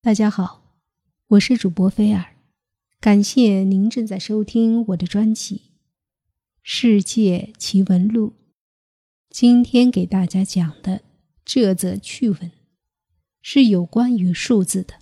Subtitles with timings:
[0.00, 0.62] 大家好，
[1.26, 2.36] 我是主播菲尔，
[3.00, 5.56] 感谢您正在收听我的专辑
[6.62, 8.28] 《世界奇闻录》。
[9.28, 11.02] 今天给大家讲的
[11.44, 12.52] 这则趣闻，
[13.42, 14.94] 是有关于数字的。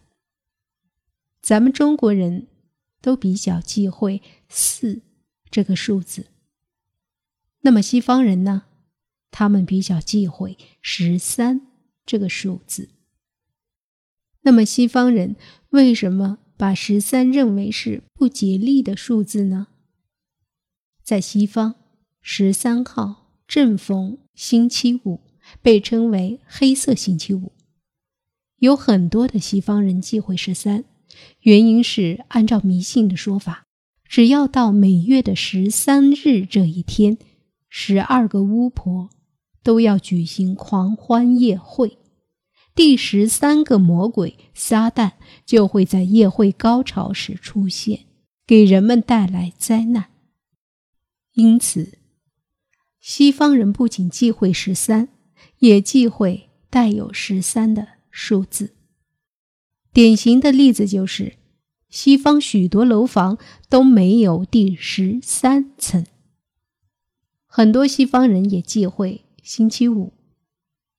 [1.42, 2.46] 咱们中国人
[3.02, 5.02] 都比较忌讳四
[5.50, 6.28] 这个数字，
[7.60, 8.64] 那么西方人呢？
[9.30, 11.66] 他们比较忌讳十三
[12.06, 12.88] 这个数字。
[14.46, 15.34] 那么西方人
[15.70, 19.66] 为什么把十三认为是不吉利的数字呢？
[21.02, 21.74] 在西方，
[22.22, 25.18] 十三号正逢星期五，
[25.60, 27.50] 被称为黑色星期五。
[28.58, 30.84] 有很多的西方人忌讳十三，
[31.40, 33.64] 原因是按照迷信的说法，
[34.04, 37.18] 只要到每月的十三日这一天，
[37.68, 39.10] 十二个巫婆。
[39.64, 41.98] 都要举行狂欢夜会，
[42.76, 45.12] 第十三个魔鬼撒旦
[45.46, 48.04] 就会在夜会高潮时出现，
[48.46, 50.10] 给人们带来灾难。
[51.32, 51.96] 因此，
[53.00, 55.08] 西方人不仅忌讳十三，
[55.60, 58.74] 也忌讳带有十三的数字。
[59.94, 61.36] 典型的例子就是，
[61.88, 63.38] 西方许多楼房
[63.70, 66.04] 都没有第十三层。
[67.46, 69.22] 很多西方人也忌讳。
[69.42, 70.12] 星期五，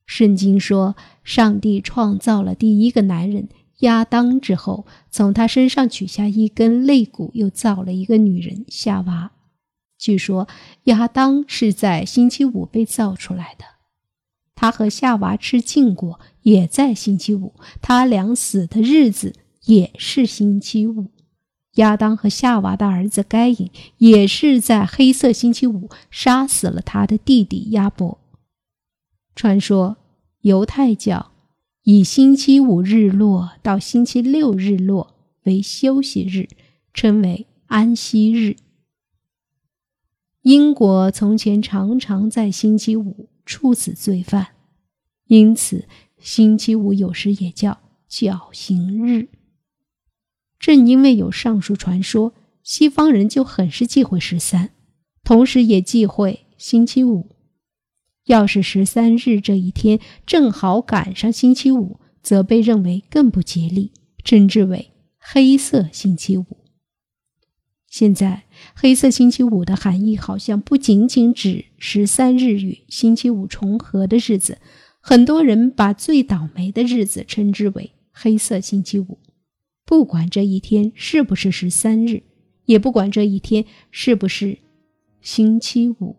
[0.07, 9.33] 圣经说，上帝创造了第一个男人亚当之后，从他身上取下一根肋骨，又造了一个女人夏娃。
[9.99, 10.47] 据说
[10.85, 13.65] 亚当是在星期五被造出来的，
[14.55, 21.07] 他和夏娃吃禁果也在星期五，他俩死的日子也是星期五。
[21.75, 28.17] 亚当和夏娃的儿子该隐也是在黑色星期五杀死了他的弟弟亚伯。
[29.37, 29.97] 传说
[30.41, 31.31] 犹太教
[31.83, 36.49] 以星期五日落到星期六日落为休息日，
[36.91, 38.55] 称为安息日。
[40.41, 44.47] 英国从前常常在星期五处死罪犯，
[45.27, 45.87] 因此
[46.17, 47.77] 星期五有时也叫
[48.07, 49.29] 绞刑日。
[50.57, 52.33] 正因为有上述传说，
[52.63, 54.71] 西方人就很是忌讳十三，
[55.23, 57.36] 同时也忌讳星期五。
[58.27, 63.91] 要是十三日这一天正好赶上星期五，则被认为更不吉利，
[64.23, 66.45] 称之为黑色星期五。
[67.89, 68.43] 现在，
[68.75, 74.59] 黑色星期五的含义好像不仅仅指十三日与星期五重合的日子，
[74.99, 79.19] 很多人把最倒霉的日子称之为黑色星期五。
[79.85, 82.23] 不管这一天是不是十三日，
[82.65, 84.59] 也不管这一天是不是
[85.21, 86.17] 星期五。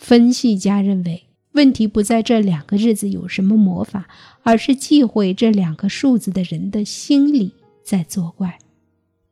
[0.00, 4.08] 分析家认为，问题不在这两个日子有什么魔法，
[4.42, 7.52] 而是忌讳这两个数字的人的心理
[7.84, 8.58] 在作怪，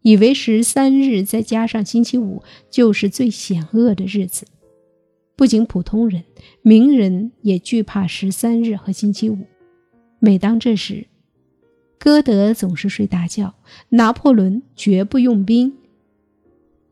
[0.02, 4.46] 以为十三日再加上星期五就是最险恶的日子。
[5.34, 6.22] 不仅普通人，
[6.60, 9.38] 名人也惧怕十三日和星期五。
[10.18, 11.06] 每当这时，
[11.98, 13.54] 歌德总是睡大觉，
[13.88, 15.72] 拿破仑绝不用兵，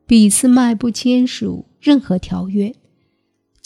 [0.07, 2.75] 俾斯麦不签署任何条约。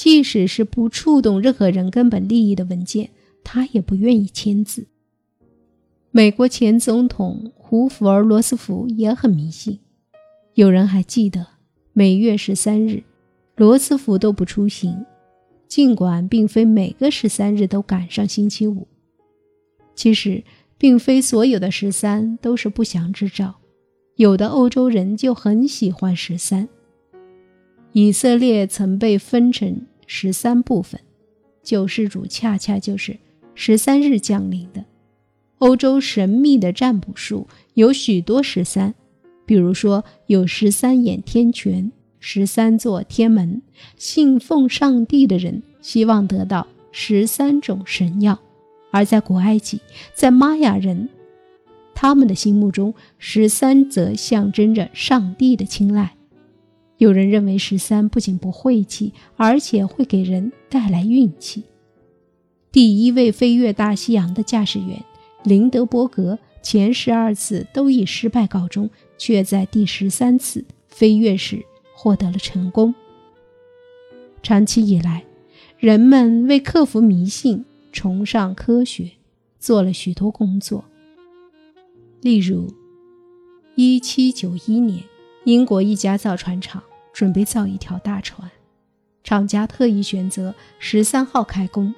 [0.00, 3.10] 即使是不触动任何人根本利益的文件，
[3.44, 4.86] 他也不愿意签字。
[6.10, 9.78] 美国前总统胡佛·罗斯福也很迷信。
[10.54, 11.46] 有人还记得，
[11.92, 13.02] 每月十三日，
[13.56, 15.04] 罗斯福都不出行，
[15.68, 18.88] 尽管并非每个十三日都赶上星期五。
[19.94, 20.42] 其实，
[20.78, 23.56] 并非所有的十三都是不祥之兆，
[24.16, 26.66] 有的欧洲人就很喜欢十三。
[27.92, 29.82] 以色列曾被分成。
[30.12, 31.00] 十三部分，
[31.62, 33.16] 救世主恰恰就是
[33.54, 34.84] 十三日降临的。
[35.58, 38.92] 欧洲神秘的占卜术有许多十三，
[39.46, 43.62] 比如说有十三眼天泉、十三座天门。
[43.96, 48.36] 信奉上帝的人希望得到十三种神药，
[48.90, 49.80] 而在古埃及，
[50.12, 51.08] 在玛雅人，
[51.94, 56.16] 他们的心目中，十三则象征着上帝的青睐。
[57.00, 61.62] 有人认为十三不仅不晦气，而且会给人带来运气。
[62.70, 65.02] 第一位飞越大西洋的驾驶员
[65.42, 71.64] 林德伯格前十二次都以失败告终，却在第十三次飞跃时
[71.94, 72.94] 获得了成功。
[74.42, 75.24] 长期以来，
[75.78, 79.12] 人们为克服迷信、崇尚科学
[79.58, 80.84] 做了许多工作。
[82.20, 82.70] 例如，
[83.74, 85.02] 一七九一年，
[85.44, 86.82] 英国一家造船厂。
[87.20, 88.50] 准备造一条大船，
[89.22, 91.94] 厂家特意选择十三号开工。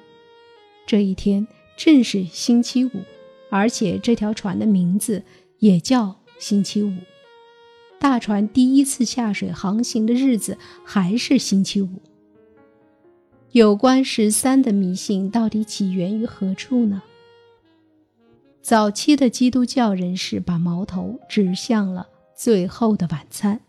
[0.85, 1.47] 这一天
[1.77, 2.91] 正是星期五，
[3.49, 5.23] 而且这条船的名字
[5.59, 6.91] 也叫星期五。
[8.01, 12.01] 大船第一次下水航行的日子还是星期五。
[13.53, 17.01] 有关十三的迷信到底起源于何处呢？
[18.61, 23.61] 早期的基督教人士把矛头指向了最后的晚餐。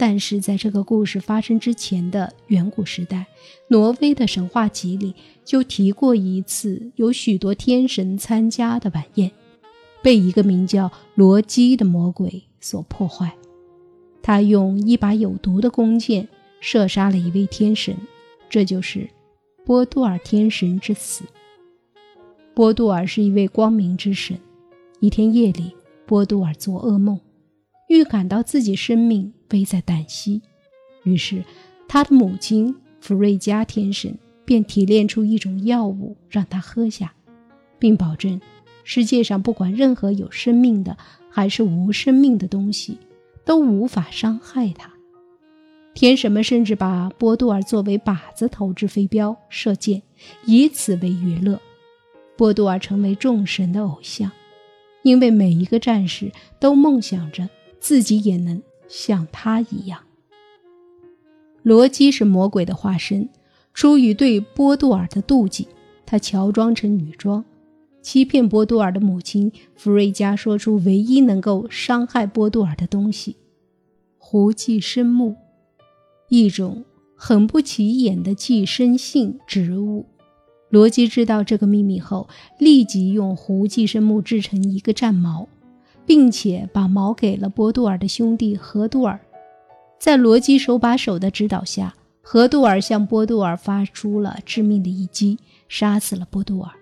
[0.00, 3.26] 但是在这个故事发生之前的远古时代，
[3.68, 5.14] 挪威的神话集里
[5.44, 9.30] 就提过一次有许多天神参加的晚宴，
[10.00, 13.30] 被一个名叫罗基的魔鬼所破坏。
[14.22, 16.26] 他用一把有毒的弓箭
[16.60, 17.94] 射杀了一位天神，
[18.48, 19.06] 这就是
[19.66, 21.24] 波杜尔天神之死。
[22.54, 24.38] 波杜尔是一位光明之神。
[25.00, 25.74] 一天夜里，
[26.06, 27.20] 波杜尔做噩梦。
[27.90, 30.40] 预感到自己生命危在旦夕，
[31.02, 31.42] 于是
[31.88, 37.12] 他的母亲弗瑞加天神便提炼出一种药物让他喝下，
[37.80, 38.40] 并保证
[38.84, 40.96] 世界上不管任何有生命的
[41.28, 42.96] 还是无生命的东西
[43.44, 44.88] 都无法伤害他。
[45.92, 50.00] 天神们甚至把波杜尔作为靶子投掷飞镖射箭，
[50.44, 51.60] 以此为娱乐。
[52.36, 54.30] 波杜尔成为众神的偶像，
[55.02, 57.48] 因为每一个战士都梦想着。
[57.80, 60.00] 自己也能像他一样。
[61.62, 63.28] 罗基是魔鬼的化身，
[63.74, 65.66] 出于对波杜尔的妒忌，
[66.06, 67.44] 他乔装成女装，
[68.00, 73.36] 欺骗波杜尔的母亲弗瑞加，说出唯一能够伤害波杜尔的东西——
[74.16, 75.36] 胡寄生木，
[76.28, 76.84] 一种
[77.14, 80.06] 很不起眼的寄生性植物。
[80.70, 82.28] 罗基知道这个秘密后，
[82.58, 85.48] 立即用胡寄生木制成一个战矛。
[86.10, 89.20] 并且把矛给了波杜尔的兄弟何杜尔，
[89.96, 96.72] 在罗基手把手的指导下，何杜尔向波杜尔发出了致命的一击，杀死了波杜尔。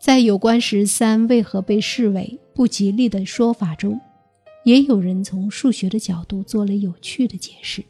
[0.00, 4.00] 在有关十三为何被视为不吉利的说法中，
[4.62, 7.82] 也有人从数学的角度做了有趣的解释：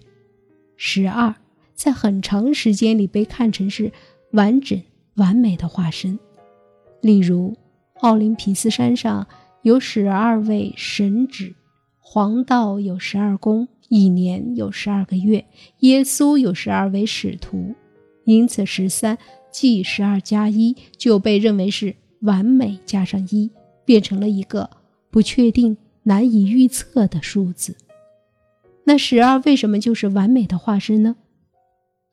[0.78, 1.34] 十二
[1.74, 3.92] 在很长时间里被看成是
[4.30, 4.82] 完整
[5.16, 6.18] 完美的化身，
[7.02, 7.54] 例如。
[8.00, 9.26] 奥林匹斯山上
[9.62, 11.54] 有十二位神祇，
[11.98, 15.44] 黄道有十二宫，一年有十二个月。
[15.80, 17.74] 耶稣有十二位使徒，
[18.24, 19.18] 因此十三
[19.50, 23.50] 即十二加一就被认为是完美加上一，
[23.84, 24.70] 变成了一个
[25.10, 27.76] 不确定、难以预测的数字。
[28.84, 31.16] 那十二为什么就是完美的化身呢？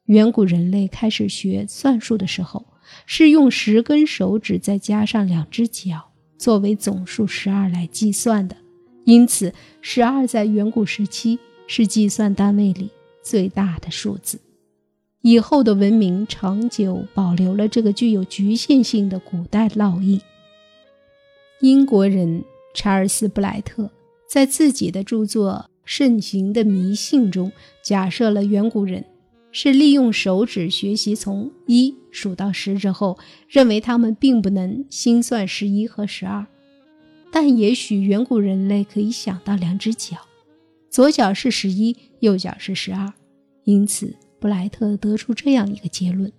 [0.06, 2.66] 远古人类开始学算术的时候。
[3.06, 8.56] 是用十根手指再加上两只脚作为总数十二来计算的，
[9.04, 12.90] 因此十二在远古时期是计算单位里
[13.24, 14.40] 最大的数字。
[15.22, 20.22] 以后的文明长久保留了这个具有局限性的古代烙印。
[21.62, 22.44] 英国人
[22.76, 23.90] 查尔斯·布莱特
[24.30, 27.52] 在自己的著作《盛行的迷信》中
[27.82, 29.04] 假设了远古人。
[29.58, 33.18] 是利用手指学习从一数到十之后，
[33.48, 36.46] 认为他们并不能心算十一和十二，
[37.32, 40.18] 但也许远古人类可以想到两只脚，
[40.90, 43.14] 左脚是十一，右脚是十二，
[43.64, 46.30] 因此布莱特得出这样一个结论：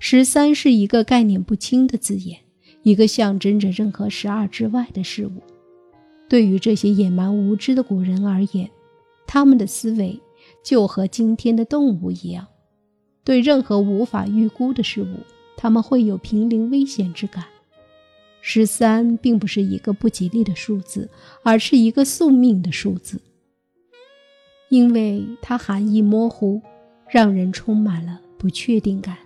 [0.00, 2.40] 十三是一个概念不清的字眼，
[2.82, 5.40] 一个象征着任何十二之外的事物。
[6.28, 8.68] 对于这些野蛮无知的古人而言，
[9.28, 10.20] 他们的思维
[10.64, 12.44] 就和今天的动物一样。
[13.24, 15.20] 对任何无法预估的事物，
[15.56, 17.46] 他们会有濒临危险之感。
[18.42, 21.08] 十三并不是一个不吉利的数字，
[21.42, 23.22] 而是一个宿命的数字，
[24.68, 26.60] 因为它含义模糊，
[27.08, 29.16] 让人充满了不确定感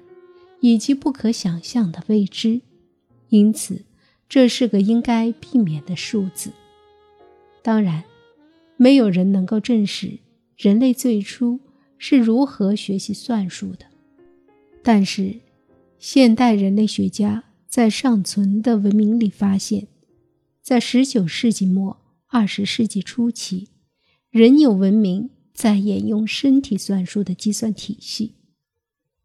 [0.61, 2.61] 以及不可想象的未知。
[3.31, 3.83] 因此，
[4.29, 6.53] 这是个应该避免的数字。
[7.61, 8.05] 当然，
[8.77, 10.21] 没有人能够证实
[10.57, 11.59] 人类最初。
[12.01, 13.85] 是如何学习算术的？
[14.91, 15.41] 但是，
[15.99, 19.87] 现代人类学家在尚存的文明里发现，
[20.63, 21.99] 在19世纪末、
[22.31, 23.69] 20世纪初期，
[24.31, 28.37] 仍有文明在沿用身体算术的计算体系。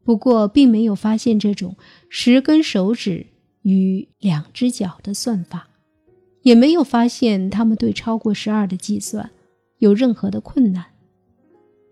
[0.03, 1.77] 不过，并没有发现这种
[2.09, 3.27] 十根手指
[3.61, 5.69] 与两只脚的算法，
[6.41, 9.31] 也没有发现他们对超过十二的计算
[9.77, 10.87] 有任何的困难。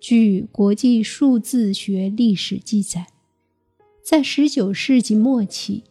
[0.01, 3.07] 据国际数字学历史记载，
[4.03, 5.83] 在19世纪末期，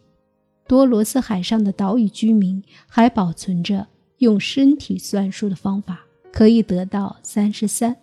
[0.67, 3.87] 多罗斯海上的岛屿居民还保存着
[4.17, 6.01] 用身体算数的方法，
[6.31, 7.97] 可以得到三十三。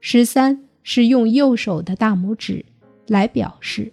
[0.00, 2.64] 十三是用右手的大拇指
[3.06, 3.92] 来表示，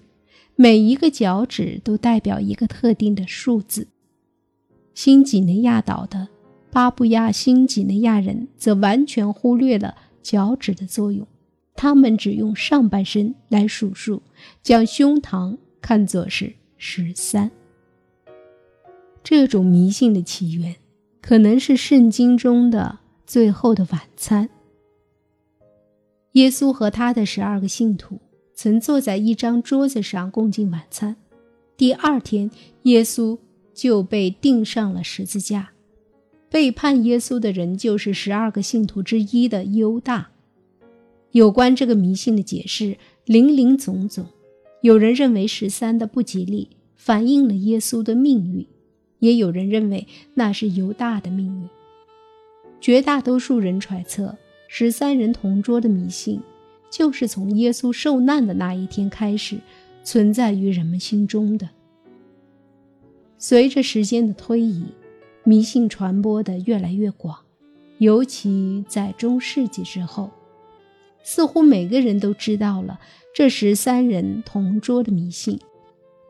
[0.55, 3.88] 每一个脚趾都代表一个特定的数字，
[4.93, 6.27] 新几内亚岛的
[6.72, 11.25] 巴布亚新几内亚人则完全忽略了脚趾的作用，
[11.75, 14.24] 他们只用上半身来数数，
[14.63, 17.51] 将胸膛看作是十三。
[19.22, 20.75] 这种迷信的起源，
[21.22, 24.50] 可能是圣经中的最后的晚餐。
[26.32, 28.20] 耶稣和他的十二个信徒
[28.53, 31.15] 曾坐在一张桌子上共进晚餐。
[31.75, 32.50] 第二天，
[32.84, 33.38] 耶稣
[33.74, 35.72] 就被钉上了十字架。
[36.50, 40.32] 背叛耶稣的人就是十二个信徒之一的犹大。
[41.36, 44.25] 有关这个迷信的解释林林总总。
[44.80, 48.65] 有人认为十三的不吉利反映了耶稣的命运，
[49.20, 51.68] 也有人认为那是犹大的命运。
[52.80, 54.38] 绝大多数人揣测，
[54.70, 56.39] 十三人同桌的迷信
[56.89, 59.60] 就是从耶稣受难的那一天开始。
[60.06, 61.68] 存在于人们心中的。
[63.39, 64.86] 随着时间的推移，
[65.44, 67.36] 迷信传播的越来越广，
[67.98, 70.30] 尤其在中世纪之后，
[71.25, 73.00] 似乎每个人都知道了
[73.34, 75.60] 这十三人同桌的迷信。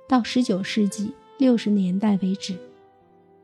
[0.07, 2.55] 到十九世纪六十年代为止，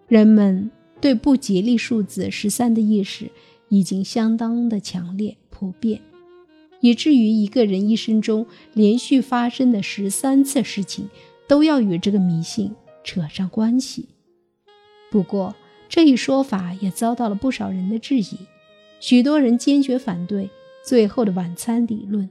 [0.08, 3.29] 人们对不吉利数字十三的意识
[3.67, 6.01] 已经相当的强烈普遍。
[6.79, 11.10] 以至于一个人一生中连续发生的十三次事情，
[11.48, 14.08] 都要与这个迷信扯上关系。
[15.12, 15.53] 不过，
[15.89, 18.38] 这一说法也遭到了不少人的质疑。
[19.00, 20.50] 许多人坚决反对
[20.84, 22.30] “最后的晚餐”理论。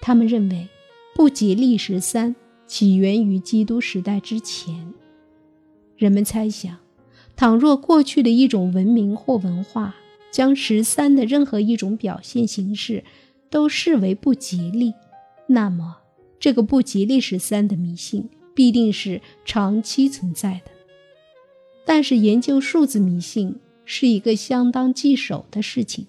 [0.00, 0.68] 他们认为，
[1.14, 2.34] 不吉利十三
[2.66, 4.92] 起源于基督时代之前。
[5.96, 6.76] 人们猜想，
[7.36, 9.94] 倘若过去的一种文明或文化
[10.30, 13.04] 将十三的任何一种表现形式，
[13.48, 14.92] 都视为不吉利，
[15.46, 15.98] 那么
[16.40, 20.72] 这个不吉利十三的迷信必定是长期存在的。
[21.86, 26.06] 但是研究数字迷信是一个相当棘手的事情，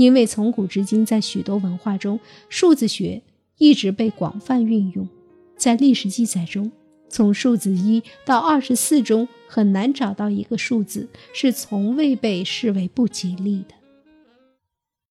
[0.00, 3.20] 因为从古至今，在许多文化中，数字学
[3.58, 5.06] 一直被广泛运用。
[5.58, 6.72] 在历史记载中，
[7.10, 13.74] 从数字一到二十四中，很难找到一个数字是从未被视为不吉利的。